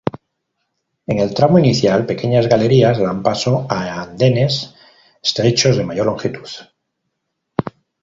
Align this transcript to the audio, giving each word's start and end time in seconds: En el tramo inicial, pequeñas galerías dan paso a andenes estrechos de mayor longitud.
En 1.05 1.19
el 1.19 1.31
tramo 1.35 1.59
inicial, 1.59 2.07
pequeñas 2.07 2.47
galerías 2.47 2.97
dan 2.97 3.21
paso 3.21 3.67
a 3.69 4.01
andenes 4.01 4.73
estrechos 5.21 5.77
de 5.77 5.83
mayor 5.85 6.07
longitud. 6.07 6.49